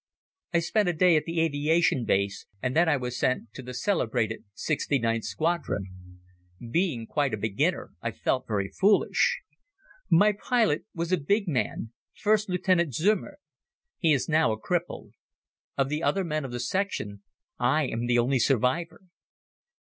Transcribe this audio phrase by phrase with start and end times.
[0.51, 3.75] I spent a day at the aviation base and then I was sent to the
[3.75, 5.89] celebrated 69th Squadron.
[6.71, 9.41] Being quite a beginner I felt very foolish.
[10.09, 13.37] My pilot was a big gun, First Lieutenant Zeumer.
[13.99, 15.11] He is now a cripple.
[15.77, 17.21] Of the other men of the Section,
[17.59, 19.01] I am the only survivor.